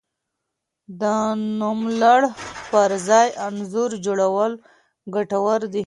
[1.01, 1.03] د
[1.59, 2.21] نوملړ
[2.71, 4.51] پر ځای انځور جوړول
[5.15, 5.79] ګټور دي.